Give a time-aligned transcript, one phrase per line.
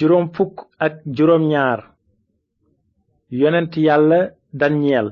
[0.00, 1.80] juróom fukk ak juróom ñaar.
[3.30, 4.20] Yonent yàlla
[4.52, 5.08] daniyel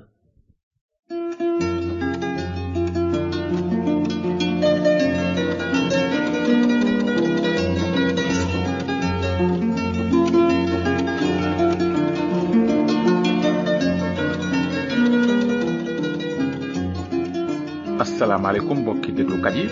[18.03, 19.67] asalaamaaleykum mbokki déglukat yi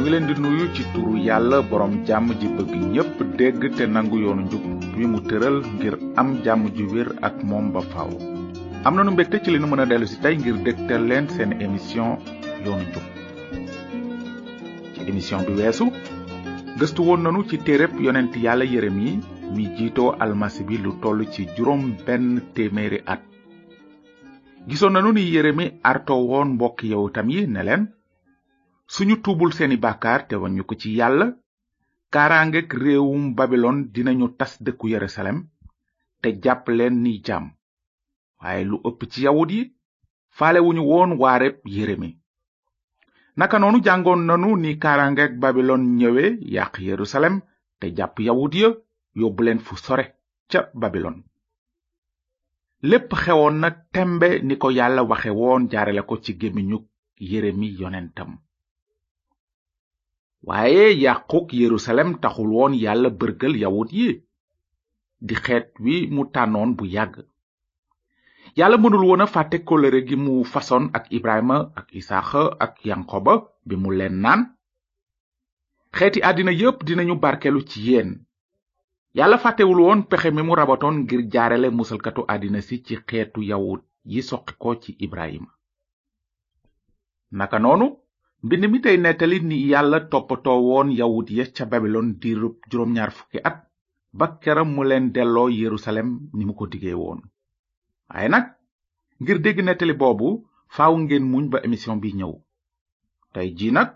[0.00, 4.16] ñu leen di nuyu ci turu yàlla borom jàmm ji bëgg ñépp dégg te nangu
[4.24, 4.64] yoonu njub
[4.96, 8.10] wi mu tëral ngir am jàmm ju wér ak moom ba faaw.
[8.86, 11.52] am nanu mbégte ci li nu mën a dellu si tey ngir dégtal leen seen
[11.60, 12.16] émission
[12.64, 13.04] yoonu njub
[14.94, 15.86] ci émission bi weesu
[16.78, 19.20] gëstu woon nanu ci téereb yonent yàlla Yeremi
[19.54, 23.20] mi jiitoo almasi bi lu toll ci juróom benn téeméeri at.
[24.68, 27.82] gisoon nanu ni Yeremi arto woon mbokk yawutam yi ne leen
[28.94, 31.26] suñu tuubul seeni bàkkaar te wañu ko ci yàlla.
[32.12, 35.38] Kaaraangeek réewum babilon dinañu tas dëkku yerusalem
[36.20, 37.44] te jàpp leen ni jaam
[38.40, 39.62] waaye lu ëpp ci yawut yi
[40.36, 42.10] faalewuñu woon waareb Yeremi
[43.38, 46.24] naka noonu jàngoon nanu ni kaaraangeek babilon ñëwe
[46.54, 47.36] yàq yerusalem
[47.78, 48.68] te jàpp yawut ya
[49.20, 50.04] yóbbu leen fu sore
[50.50, 51.16] ca babilon.
[52.90, 56.78] Lépp xewoon na tembe ni ko yàlla waxe woon jaarale ko ci gémmiñu
[57.30, 58.30] yeremi yonentam.
[60.48, 64.08] Waaye yàquk yerusalem taxul woon yàlla bërgal yawut yi.
[65.26, 67.14] Di xeet wi mu tànnoon bu yàgg.
[68.56, 73.34] Yàlla mënul woon a fàtte kolëre gi mu fasoon ak ibrahima ak isaaxa ak yankoba
[73.66, 74.40] bi mu leen naan.
[75.96, 78.10] Xeeti àddina yépp dinañu barkelu ci yéen.
[79.14, 83.82] Yàlla fàttewul woon pexe mi mu rabatoon ngir jaarale musalkatu àddina si ci xeetu yawut
[84.04, 85.50] yi soqi ko ci ibrahima.
[87.32, 87.86] Naka noonu
[88.42, 93.38] mbind mi tey nettali ni yàlla toppatoo woon yawut ya ca babilon diirub juróom-ñaar fukki
[93.48, 93.56] at
[94.18, 97.20] ba keram mu leen delloo yerusalem ni mu ko digee woon.
[98.08, 98.44] Waaye nag
[99.20, 100.28] ngir dégg nettali boobu
[100.74, 102.32] faaw ngeen muñ ba émission bi ñëw.
[103.32, 103.88] Tey ji nag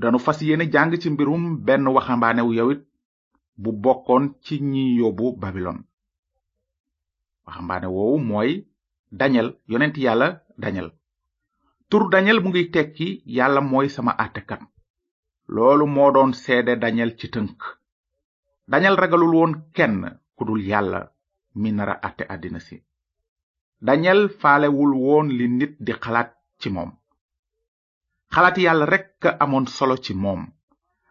[0.00, 2.82] danu fas yéene jàng ci mbirum benn waxambaanewu yawit
[3.62, 5.78] bu bokkoon ci ñi yóbbu babilon.
[7.46, 8.50] Waxambaane woowu mooy
[9.12, 10.28] dañel yonent yàlla
[10.58, 10.88] dañel
[11.90, 14.60] tur dañel mu ngi tekki yàlla mooy sama àttekat.
[15.54, 17.58] Loolu moo doon seede dañel ci tënk.
[18.70, 19.96] Dañel ragalul woon kenn
[20.36, 21.00] ku dul yàlla
[21.60, 22.76] mi nara àtte àddina si.
[23.86, 24.92] Dañel faalewul
[25.38, 26.90] li nit di xalaat ci moom.
[28.34, 30.42] Xalaati yàlla rekk amoon solo ci moom.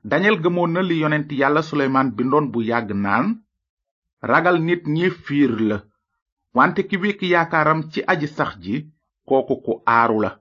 [0.04, 3.26] Dañel gëmoon na li yonent yàlla suleymaan bindoon bu yàgg naan
[4.22, 5.78] ragal nit ñi fiir la
[6.56, 8.76] wante ki wékk yaakaaram ci aji sax ji
[9.28, 10.32] kooku ku aaru la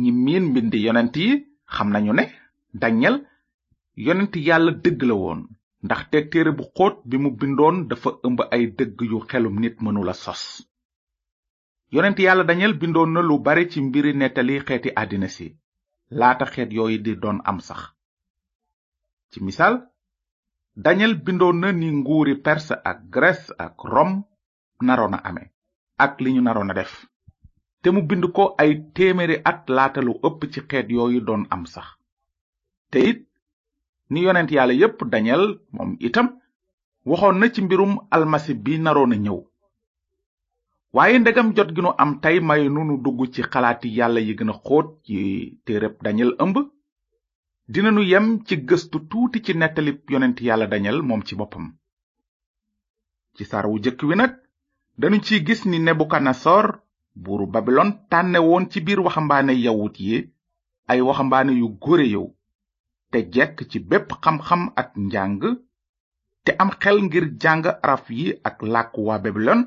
[0.00, 1.28] ñi miin mbindi yonent yi
[1.74, 2.24] xam nañu ne
[2.82, 3.16] dañel
[4.06, 5.40] yonent yàlla dëgg la woon.
[5.84, 10.14] ndaxte téere bu xóot bi mu bindoon dafa ëmb ay dëgg yu xelum nit mënula
[10.24, 10.42] sos.
[11.94, 15.46] yonent yàlla dañel bindoon na lu bare ci mbiri nettali xeeti àddina si.
[16.18, 17.80] laata xeet yooyu di doon am sax.
[19.30, 19.74] ci misaal
[20.84, 24.12] dañel bindoon na ni nguuri perse ak grèce ak rom
[24.86, 25.44] naroon a ame
[26.04, 26.92] ak li ñu naroon a def.
[27.82, 31.64] Te mu bind ko ay téeméeri at laata lu ëpp ci xeet yooyu doon am
[31.66, 31.86] sax.
[32.90, 33.20] Te it
[34.10, 36.28] ni yonent yàlla yépp dañeel moom itam
[37.04, 39.38] waxoon na ci mbirum almasi bi naroon a ñëw.
[40.92, 44.50] Waaye ndegam jot gi nu am tey may nunu dugg ci xalaati yàlla yi gën
[44.50, 45.16] a xóot ci
[45.64, 46.56] téereb dañeel ëmb.
[47.72, 51.66] Dinanu yem ci gëstu tuuti ci nettalib yonent yàlla dañeel moom ci boppam.
[53.36, 54.32] Ci sar wu jëkk wi nag
[54.98, 56.80] danu ciy gis ni nebukadnesar
[57.14, 60.30] buuru babilon tànne woon ci biir waxambaane yawut yi
[60.88, 62.34] ay waxambaane yu góore yow
[63.10, 65.40] te jekk ci bépp xam-xam ak njàng
[66.44, 69.60] te am xel ngir jàng araf yi ak làkk waa babilon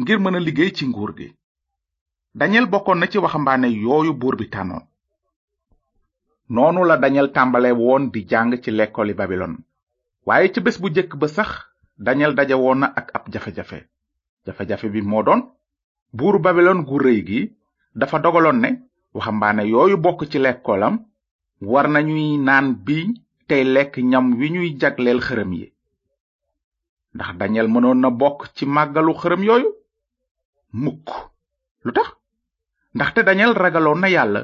[0.00, 1.28] ngir mën a liggéey ci nguur gi.
[2.34, 4.84] Dañel bokkoon na ci waxambaane yooyu buur bi tànnoon.
[6.48, 9.54] Noonu la dañel tàmbale woon di jàng ci lekkoli babilon.
[10.26, 11.48] Waaye ca bés bu jëkk ba sax
[11.98, 13.78] dañel daje woon na ak ab jafe-jafe.
[14.46, 15.40] Jafe-jafe bi moo doon
[16.16, 17.40] buuru babilon gu rëy gi
[17.94, 18.70] dafa dogaloon ne
[19.14, 20.94] waxambaane yooyu bokk ci lekkoolam
[21.60, 23.08] war nañuy naan biiñ
[23.48, 25.66] tey lekk ñam wi ñuy jagleel xërëm yi.
[27.14, 29.68] ndax dañeel mënoon na bokk ci màggalu xërëm yooyu?
[30.82, 31.08] Mukk.
[31.84, 32.08] Lu tax?
[32.94, 34.40] ndaxte dañeel ragaloon na yàlla.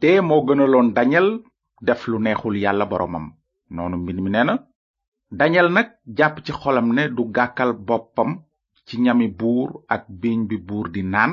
[0.00, 1.28] Dee moo gënaloon dañeel
[1.86, 3.26] def lu neexul yàlla boromam
[3.70, 4.54] noonu mbind mi nee na.
[5.30, 8.30] Dañel nag jàpp ci xolam ne du gàkkal boppam
[8.90, 11.32] ci ñami buur ak biiñ bi buur di naan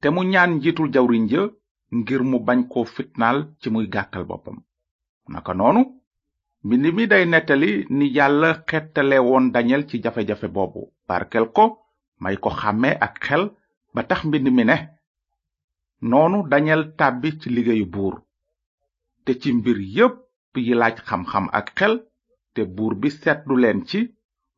[0.00, 1.42] te mu ñaan njiitul jawriñ ja
[1.98, 4.58] ngir mu bañ koo fitnaal ci muy gàkkal boppam.
[5.32, 5.82] Naka noonu
[6.64, 10.82] mbind mi day nettali ni yàlla xettale woon dañel ci jafe-jafe boobu.
[11.08, 11.64] Barkel ko
[12.22, 13.42] may ko xàmme ak xel
[13.94, 14.76] ba tax mbind mi ne
[16.10, 18.14] noonu dañel tàbbi ci liggéeyu buur.
[19.24, 20.14] Te ci mbir yépp
[20.66, 21.94] yi laaj xam-xam ak xel
[22.54, 24.00] te buur bi seetlu leen ci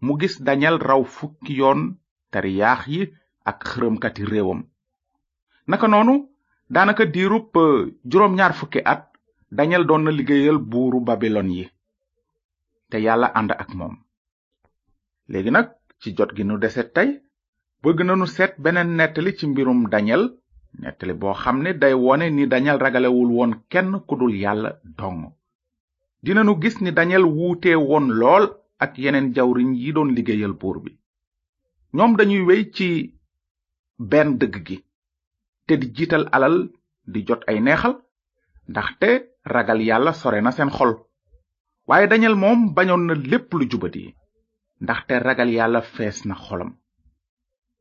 [0.04, 1.80] mu gis dañel raw fukki yoon
[2.32, 3.02] tariyaax yi
[3.50, 4.60] ak xërëmkati réewam.
[5.68, 6.14] Naka noonu
[6.74, 7.52] daanaka diirub
[8.10, 9.02] juróom ñaar fukki at
[9.56, 11.64] dañel doon na liggéeyal buuru babilon yi.
[12.90, 13.94] Te yàlla ànd ak moom.
[15.28, 15.68] Léegi nag
[16.00, 17.20] ci jot gi nu dese tey
[17.82, 20.22] bëgg nanu seet beneen nettali ci mbirum dañel
[20.80, 25.32] nettali boo xam day wone ni dañel ragalewul woon kenn ku dul yàlla dong.
[26.22, 28.44] Dinanu gis ni dañel wuute woon lool
[28.78, 30.92] ak yeneen jawriñ yi doon liggéeyal buur bi.
[31.96, 32.88] Ñoom dañuy wey ci
[34.10, 34.76] benn dëgg gi
[35.66, 36.56] te di jiital alal
[37.12, 37.94] di jot ay neexal
[38.70, 39.08] ndaxte
[39.44, 40.92] ragal yàlla sore na seen xol.
[41.88, 44.14] Waaye dañel moom bañoon na lépp lu jubadi
[44.80, 46.70] ndaxte ragal yàlla fees na xolam.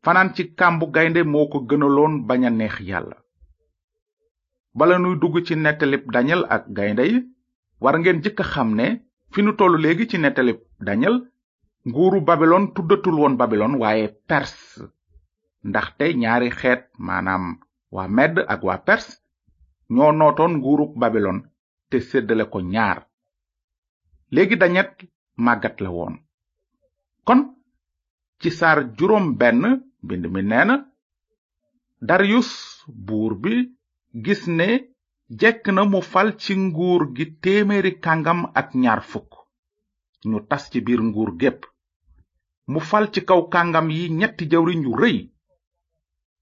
[0.04, 3.18] Fanaan ci kàmbu gaynde moo ko gënaloon bañ a neex yàlla.
[4.78, 7.18] Bala nuy dugg ci nettalib dañel ak gaynde yi
[7.82, 8.70] war ngeen jëkk xam
[9.38, 10.58] fi nu tollu léegi ci nettalib
[10.88, 11.16] dañel
[11.90, 14.82] nguuru babilon tuddatul woon babilon waaye perse.
[15.70, 17.44] Ndaxte ñaari xeet maanaam
[17.96, 19.12] waa medd ak waa perse
[19.96, 21.38] ñoo nootoon nguuruk babilon
[21.90, 22.98] te séddale ko ñaar.
[24.34, 24.92] Léegi dañet
[25.46, 26.16] màggat la woon.
[27.28, 27.40] Kon
[28.42, 29.62] ci saar juróom benn
[30.04, 30.76] mbind mi neena
[32.08, 32.50] darius
[33.06, 33.54] buur bi
[34.24, 34.68] gis ne
[35.30, 39.32] jekk na mu fal ci nguur gi téeméeri kàngam ak ñaar fukk.
[40.30, 41.66] Ñu tas ci biir nguur gépp.
[42.68, 45.18] Mu fal ci kaw kàngam yi ñetti jawriñ yu rëy.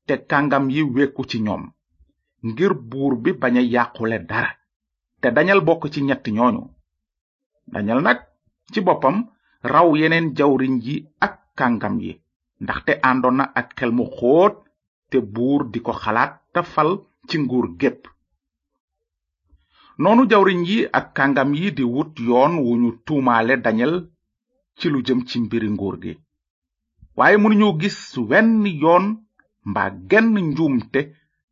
[0.05, 1.63] Te kàngam yi wekku ci ñoom.
[2.43, 4.51] Ngir buur bi bañ yàqule dara.
[5.21, 6.63] Te dañal bokk ci ñett ñooñu.
[7.67, 8.19] Dañal nag
[8.71, 9.17] ci boppam
[9.63, 12.21] raw yeneen jawriñ yi ak kàngam yi.
[12.61, 14.55] Ndaxte àndoon na ak xel mu xóot
[15.09, 18.14] te buur di ko xalaat te fal ci nguur gépp.
[20.01, 23.93] Noonu jawriñ yi ak kàngam yi di wut yoon wu ñu tuumaale dañel
[24.77, 26.13] ci lu jëm ci mbiri nguur gi.
[27.17, 29.05] Waaye mënuñu gis wenn yoon
[29.69, 30.99] mbaa genn njuumte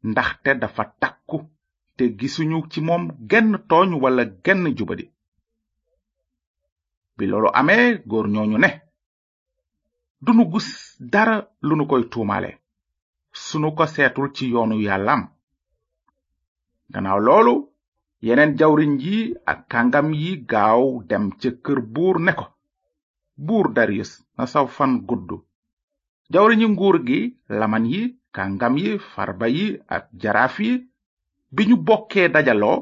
[0.10, 1.38] ndaxte dafa takku
[1.96, 5.06] te gisuñu ci moom genn tooñ wala genn jubadi.
[7.18, 8.70] Bi loolu amee góor ñooñu ne
[10.22, 10.70] dunu gis
[11.00, 12.52] dara lu nu koy tuumaale.
[13.32, 15.22] Sunu ko seetul ci yoonu yàllam
[16.94, 17.73] gannaaw loolu
[18.26, 19.18] yeneen jawriñ yi
[19.52, 22.46] ak kàngam yi gaaw dem ca kër buur ne ko
[23.46, 25.30] buur darius na saw fan gudd.
[26.34, 27.20] Yi nguur gi
[27.60, 28.02] laman yi
[28.36, 29.66] kàngam yi farba yi
[29.96, 30.72] ak jaraaf yi
[31.56, 32.78] bi ñu bokkee dajaloo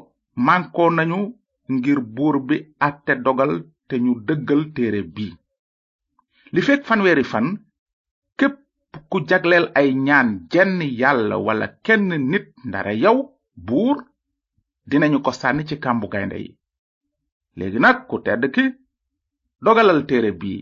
[0.46, 1.20] mànkoo nañu
[1.74, 2.56] ngir buur bi
[2.86, 3.52] àtte dogal
[3.88, 5.26] te ñu dëggal téere bi.
[6.52, 7.46] Li fekk fanweeri fan
[8.38, 8.56] képp
[9.10, 13.18] ku jagleel ay ñaan jenn yàlla wala kenn nit ndara yow
[13.66, 13.96] buur
[14.90, 16.50] dinañu ko sànni ci kàmbu gaynde yi.
[17.56, 18.64] Léegi nag ku tedd ki
[19.64, 20.60] dogalal téere bii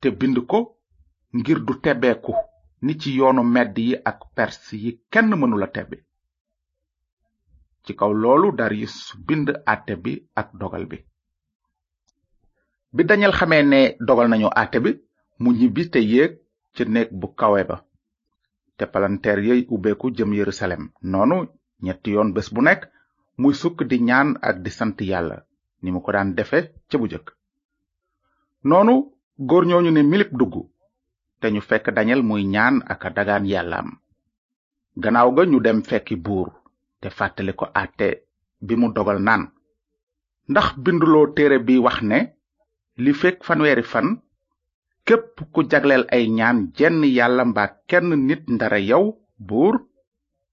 [0.00, 0.58] te bind ko
[1.36, 2.32] ngir du tebbeeku
[2.82, 5.96] ni ci yoonu medd yi ak pers yi kenn mënula tebbi.
[7.84, 8.96] Ci kaw loolu darius
[9.26, 10.98] bind àtte bi ak dogal bi.
[12.92, 14.90] Bi dañal xamee ne dogal nañu àtte bi
[15.42, 16.32] mu ñibbi te yéeg
[16.74, 17.76] ci néeg bu kawe ba.
[18.76, 20.90] Te palanteer yey ubbeeku jëm yerusalem.
[21.02, 21.36] Noonu
[21.82, 22.82] ñetti yoon bés bu nekk
[23.40, 25.36] muy sukk di ñaan ak di sant yàlla
[25.82, 27.26] ni mu ko daan defe ca bu jëkk.
[28.68, 28.94] Noonu
[29.48, 30.54] góor ñooñu ne milip dugg
[31.40, 33.88] te ñu fekk dañel muy ñaan ak a dagaan yàllaam.
[35.02, 36.48] Gannaaw ga ñu dem fekki buur
[37.00, 38.08] te fàttali ko àtte
[38.66, 39.42] bi mu dogal naan
[40.50, 42.18] ndax binduloo téere bi wax ne
[43.02, 44.08] li fekk fanweeri fan
[45.06, 49.04] képp ku jagleel ay ñaan jenn yàlla mbaa kenn nit ndara yow
[49.48, 49.74] buur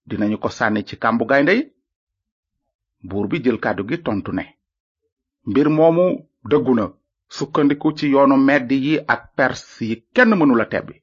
[0.08, 1.56] dinañu ko sànni ci kàmbu gaynde
[3.09, 4.43] buur bi jël kàddu gi tontu ne
[5.49, 6.05] mbir moomu
[6.49, 6.85] dëggu na
[7.35, 10.95] sukkandiku ci yoonu medd yi ak pers yi kenn mënula tebbi.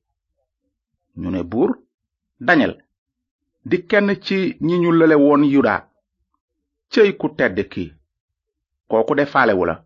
[1.20, 1.70] Ñu ne buur
[2.46, 2.75] dañel
[3.68, 5.75] di kenn ci ñi ñu lële woon yuda
[6.92, 7.84] céy ku tedd ki
[8.90, 9.76] kooku de faalewu la.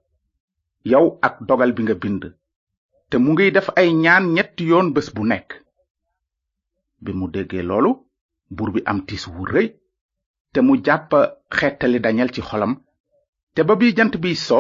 [0.93, 2.23] Yow ak dogal bi nga bind
[3.11, 5.49] te mu ngiy def ay ñaan ñetti yoon bés bu nekk.
[7.03, 7.91] Bi mu déggee loolu
[8.57, 9.69] buur bi am tiis wu rëy
[10.53, 11.11] te mu jàpp
[11.59, 12.73] xettali dañel ci xolam
[13.55, 14.59] te ba bi jant biy so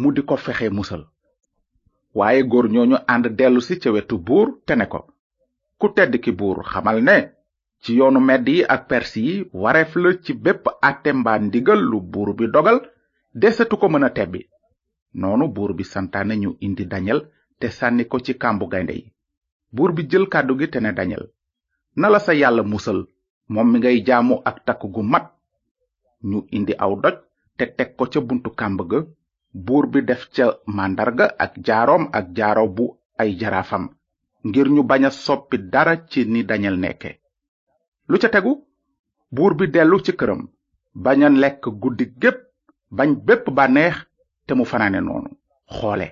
[0.00, 1.02] mu di ko fexe musal.
[2.18, 5.00] Waaye góor ñooñu ànd dellusi ca wetu buur te ne ko
[5.78, 6.30] ku tedd ki
[6.72, 7.16] xamal ne
[7.82, 11.98] ci yoonu medd yi ak persi yi wareef la ci bépp àtte mbaa ndigal lu
[12.12, 12.78] buur bi dogal
[13.40, 14.40] desetu ko mën a tebbi.
[15.20, 17.20] Noonu bi santaane ñu indi dañel
[17.58, 19.12] te sànni ko ci kàmbu gaynde yi.
[19.74, 21.24] Buur bi jël kàddu gi te ne dañel
[21.96, 23.06] na la sa yàlla musal
[23.52, 25.24] moom mi ngay jaamu ak takk gu mat.
[26.28, 27.16] Ñu indi aw doj
[27.56, 28.98] te teg ko ca buntu kàmb ga.
[29.64, 30.44] Buur bi def ca
[30.76, 32.84] màndarga ak jaaroom ak jaaro bu
[33.20, 33.84] ay jaraafam
[34.44, 37.10] ngir ñu bañ a soppi dara ci ni dañel nekke.
[38.08, 38.52] Lu ca tegu?
[39.30, 40.42] Buur bi dellu ci këram
[41.04, 42.38] bañ a lekk guddi gépp
[42.96, 43.96] bañ bépp bànneex
[44.46, 45.30] te mu fanaane noonu.
[45.76, 46.08] Xoole.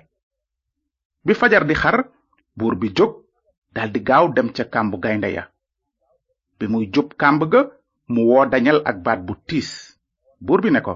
[1.25, 1.97] Bi fajar di xar
[2.57, 3.11] buur bi jóg
[3.75, 5.50] daldi gaaw dem ca kàmbu gaynde ya
[6.61, 7.61] bi muy jub kàmb ga
[8.13, 9.69] mu woo dañel ak baat bu tiis.
[10.45, 10.93] Buur bi ne ko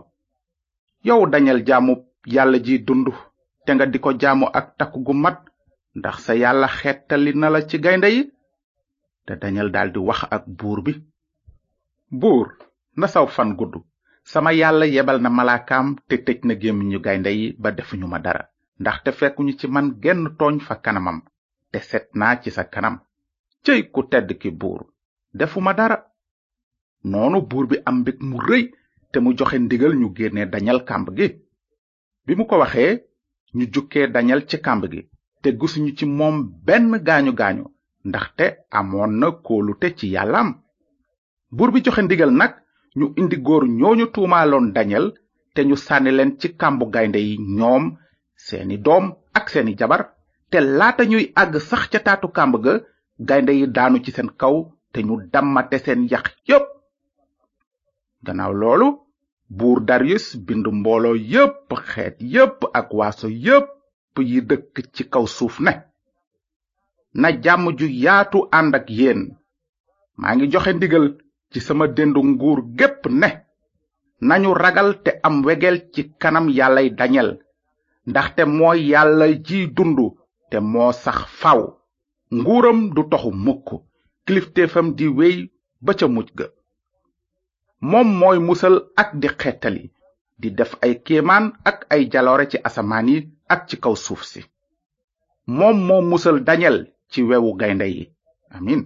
[1.07, 1.93] yow dañel jaamu
[2.35, 3.07] yàlla ji dund
[3.65, 5.37] te nga di ko jaamu ak takku gu mat
[5.97, 8.21] ndax sa yàlla xettali na la ci gaynde yi?
[9.25, 10.93] Te dañel daldi wax ak buur bi
[12.21, 12.47] buur
[12.99, 13.75] na saw fan gudd.
[14.31, 18.43] Sama yàlla yebal na malaakaam te tëj na gémmiñu gaynde yi ba defuñu ma dara
[18.79, 21.17] ndaxte fekkuñu ci man genn tooñ fa kanamam
[21.71, 22.05] te set
[22.43, 22.95] ci sa kanam.
[23.65, 24.81] Cëy ku tedd ki buur
[25.39, 25.97] defuma dara.
[27.11, 28.63] Noonu buur bi am mbég mu rëy
[29.11, 31.27] te mu joxe ndigal ñu génne dañal kàmb gi.
[32.25, 32.93] Bi mu ko waxee
[33.57, 35.01] ñu jukkee dañal ci kàmb gi
[35.41, 37.63] te gisuñu ci moom benn gaañu gaañu
[38.07, 38.45] ndaxte
[38.79, 40.49] amoon na kóolute ci yàllaam.
[41.55, 42.51] Buur bi joxe ndigal nag
[42.97, 45.05] ñu indi góor ñooñu tuumaaloon dañel
[45.53, 47.83] te ñu sànni leen ci kàmbu gaynde yi ñoom
[48.45, 50.01] seeni doom ak seeni jabar.
[50.49, 52.73] Te laata ñuy àgg sax ca taatu kàmb ga
[53.19, 54.55] gaynde yi daanu ci seen kaw
[54.95, 56.65] te ñu dammate seen yax yépp.
[58.25, 58.87] Gannaaw loolu
[59.57, 63.67] buur darius bind mbooloo yépp xeet yépp ak waaso yépp
[64.29, 65.71] yi dëkk ci kaw suuf ne
[67.21, 69.21] na jàmm ju yaatu ànd ak yéen.
[70.19, 71.05] Maa ngi joxe ndigal
[71.51, 73.29] ci sama dendu nguur gépp ne
[74.27, 77.29] nañu ragal te am wegel ci kanam yàllay dañel
[78.09, 79.97] ndaxte mooy yàlla ji dund
[80.49, 81.61] te moo sax faw.
[82.37, 83.67] Nguuram du toxu mukk
[84.25, 85.51] kilifteefam di wéy
[85.81, 86.45] ba ca mujj ga.
[87.81, 89.91] Moom mooy musal ak di xettali
[90.41, 93.17] di def ay kéemaan ak ay jaloore ci asamaan yi
[93.47, 94.41] ak ci kaw suuf si.
[95.47, 96.77] Moom moo musal dañel
[97.11, 98.11] ci wewu gaynde yi.
[98.49, 98.81] Amin.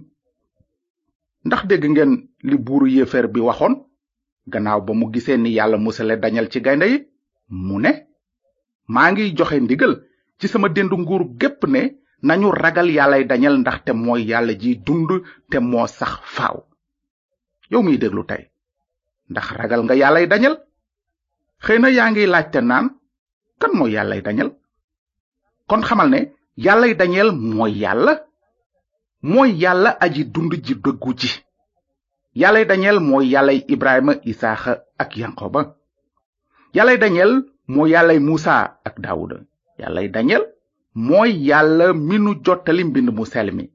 [1.44, 3.74] Ndax dégg ngeen li buuru yéefeer bi waxoon?
[4.46, 6.98] Gannaaw ba mu gisee ni yàlla musale dañel ci gaynde yi
[7.48, 8.06] mu ne
[8.88, 10.02] maa ngi joxe ndigal
[10.38, 15.10] ci sama dendu nguur gépp ne nañu ragal yàllay dañal ndaxte mooy yàlla ji dund
[15.50, 16.56] te moo sax faaw.
[17.70, 18.42] Yow miy déglu tey
[19.30, 20.56] ndax ragal nga yàllay dañal
[21.64, 22.86] xëy na yaa ngi laajte naan
[23.60, 24.50] kan mooy yàllay dañel?
[25.68, 26.20] Kon xamal ne
[26.56, 28.14] yàllay dañel mooy yàlla
[29.22, 31.30] mooy yàlla aji dund ji dëggu ji.
[32.34, 35.76] Yàllay dañeel mooy yàllay ibrahima isaaxa ak yankoba
[36.74, 37.32] yàllay dañel
[37.66, 39.36] mooy yàllay muusa ak daawuda.
[39.78, 40.42] Yàllay dañel
[40.94, 43.70] mooy yàlla mi nu jottali mbind mu sel mi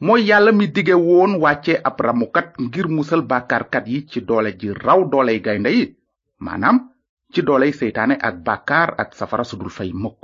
[0.00, 4.72] mooy yàlla mi dige woon wàcce ab ramukat ngir musal bàkkaarkat yi ci doole ji
[4.74, 5.96] raw dooley gaynde yi.
[6.38, 6.90] Maanaam
[7.32, 10.22] ci dooley seytaane ak bàkkaar ak safara sudul fay mukk.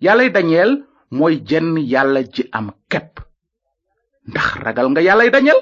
[0.00, 3.20] Yàllay dañeel mooy jenn yàlla ji am kepp.
[4.28, 5.60] Ndax ragal nga yàllay dañeel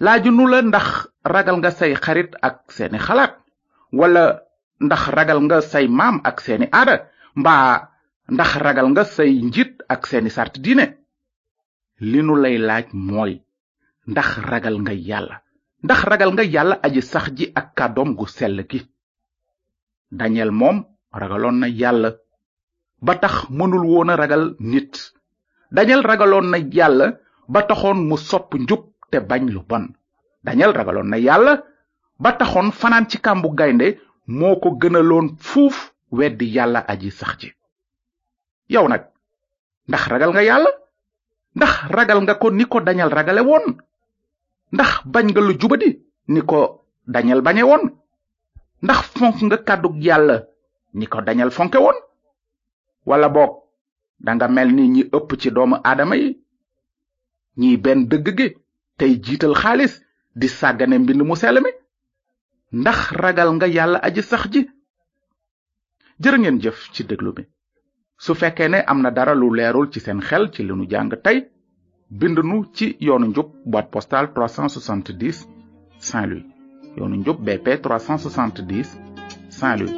[0.00, 3.32] laajunu la ndax ragal nga say xarit ak seeni xalaat?
[3.92, 4.42] Wala
[4.80, 7.08] ndax ragal nga say maam ak seeni aada?
[7.36, 7.88] Mbaa
[8.34, 10.86] ndax ragal nga say njiit ak seeni sart diine.
[12.10, 13.32] Li nu lay laaj mooy
[14.10, 15.36] ndax ragal nga yàlla?
[15.84, 18.80] Ndax ragal nga yàlla aji sax ji ak kàddoom gu sell gi?
[20.18, 20.78] Dañel moom
[21.20, 22.10] ragaloon na yàlla.
[23.06, 24.94] Ba tax mënul woon ragal nit.
[25.76, 27.06] Dañel ragaloon na yàlla
[27.52, 29.84] ba taxoon mu sopp njub te bañ lu bon.
[30.46, 31.54] Dañel ragaloon na yàlla
[32.22, 33.88] ba taxoon fanaan ci kàmbu gaynde
[34.38, 35.76] moo ko gënaloon fuuf
[36.16, 36.46] weddi
[36.92, 37.48] aji sax ji
[38.74, 39.02] yow nag
[39.88, 40.70] ndax ragal nga yàlla?
[41.56, 43.64] Ndax ragal nga ko ni ko dañal ragale woon?
[44.74, 45.90] Ndax bañ nga lu jubadi
[46.32, 46.58] ni ko
[47.14, 47.84] dañal bañe woon?
[48.84, 50.36] Ndax fonk nga kàddug yàlla
[50.98, 51.98] ni ko dañal fonke woon?
[53.08, 53.52] Wala boog
[54.24, 56.28] danga mel ni ñi ëpp ci doomu aadama yi?
[57.60, 58.48] Ñiy benn dëgg gi
[58.98, 59.94] tey jiital xaalis
[60.40, 61.58] di sàggane mbind mu sell
[62.80, 64.60] ndax ragal nga yàlla aji sax ji?
[66.22, 67.42] Jërë ngeen jëf ci déglu bi
[68.22, 71.10] su fekkee ne am na dara lu leerul ci seen xel ci li nu jàng
[71.24, 71.38] tey
[72.08, 75.48] bind nu ci yoonu njub boîte postale 370
[75.98, 76.44] Saint-Louis.
[76.96, 78.86] Yoonu njub BP 370
[79.48, 79.94] Saint-Louis.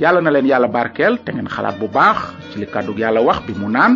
[0.00, 2.18] Yàlla na leen yàlla barkeel te ngeen xalaat bu baax
[2.52, 2.66] ci li
[3.02, 3.94] yàlla wax bi mu naan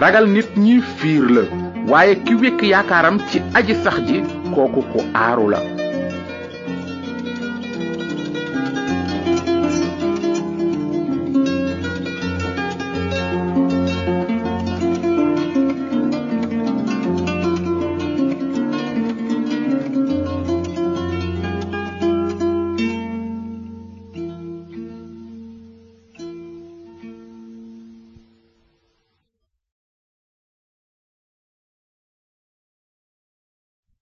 [0.00, 1.42] ragal nit ñi fiir la
[1.90, 4.22] waaye ki wekk yaakaaram ci aji sax ji
[4.54, 5.81] kooku ku aaru la